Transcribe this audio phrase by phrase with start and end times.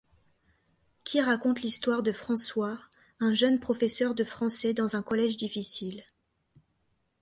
[1.03, 2.79] Qui raconte l’histoire de François,
[3.19, 6.01] un jeune professeur de français dans un collège difficile.